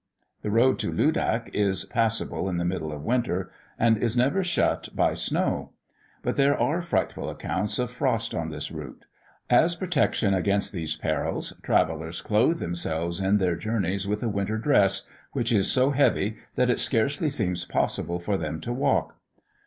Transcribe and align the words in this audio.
The 0.41 0.49
road 0.49 0.79
to 0.79 0.91
Ludak 0.91 1.53
is 1.53 1.85
passable 1.85 2.49
in 2.49 2.57
the 2.57 2.65
middle 2.65 2.91
of 2.91 3.03
winter, 3.03 3.51
and 3.77 3.97
is 3.99 4.17
never 4.17 4.43
shut 4.43 4.89
by 4.95 5.13
snow; 5.13 5.73
but 6.23 6.37
there 6.37 6.59
are 6.59 6.81
frightful 6.81 7.29
accounts 7.29 7.77
of 7.77 7.91
frosts 7.91 8.33
on 8.33 8.49
this 8.49 8.71
route. 8.71 9.05
As 9.47 9.75
protection 9.75 10.33
against 10.33 10.73
these 10.73 10.95
perils, 10.95 11.53
travellers 11.61 12.23
clothe 12.23 12.57
themselves 12.57 13.19
in 13.21 13.37
their 13.37 13.55
journeys 13.55 14.07
with 14.07 14.23
a 14.23 14.27
winter 14.27 14.57
dress, 14.57 15.07
which 15.33 15.51
is 15.51 15.71
so 15.71 15.91
heavy 15.91 16.37
that 16.55 16.71
it 16.71 16.79
scarcely 16.79 17.29
seems 17.29 17.63
possible 17.63 18.19
for 18.19 18.37
them 18.37 18.59
to 18.61 18.73
walk. 18.73 19.17